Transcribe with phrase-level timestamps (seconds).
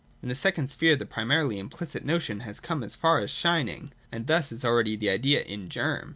[0.23, 4.25] ]In the second sphere the primarily implicit notion has come as far as shining, and
[4.25, 6.09] thus is already the idea in germ.